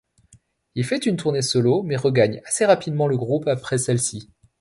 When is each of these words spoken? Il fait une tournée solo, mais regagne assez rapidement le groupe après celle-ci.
Il 0.73 0.83
fait 0.83 1.05
une 1.05 1.15
tournée 1.15 1.43
solo, 1.43 1.83
mais 1.83 1.95
regagne 1.95 2.41
assez 2.47 2.65
rapidement 2.65 3.07
le 3.07 3.17
groupe 3.17 3.47
après 3.47 3.77
celle-ci. 3.77 4.31